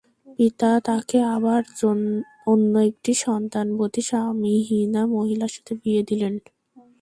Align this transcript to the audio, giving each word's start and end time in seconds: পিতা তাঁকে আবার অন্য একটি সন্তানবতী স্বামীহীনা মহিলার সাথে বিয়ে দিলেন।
পিতা 0.39 0.69
তাঁকে 0.85 1.19
আবার 1.35 1.61
অন্য 2.47 2.73
একটি 2.89 3.11
সন্তানবতী 3.23 4.01
স্বামীহীনা 4.09 5.01
মহিলার 5.15 5.51
সাথে 5.55 5.73
বিয়ে 5.81 6.01
দিলেন। 6.09 6.33